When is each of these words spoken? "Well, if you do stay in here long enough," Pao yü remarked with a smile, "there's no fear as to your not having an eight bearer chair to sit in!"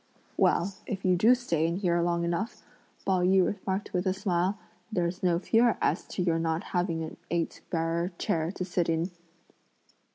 "Well, 0.35 0.73
if 0.87 1.05
you 1.05 1.15
do 1.15 1.35
stay 1.35 1.67
in 1.67 1.75
here 1.77 2.01
long 2.01 2.23
enough," 2.23 2.63
Pao 3.05 3.21
yü 3.21 3.45
remarked 3.55 3.93
with 3.93 4.07
a 4.07 4.15
smile, 4.15 4.57
"there's 4.91 5.21
no 5.21 5.37
fear 5.37 5.77
as 5.79 6.05
to 6.07 6.23
your 6.23 6.39
not 6.39 6.63
having 6.73 7.03
an 7.03 7.17
eight 7.29 7.61
bearer 7.69 8.11
chair 8.17 8.51
to 8.53 8.65
sit 8.65 8.89
in!" 8.89 9.11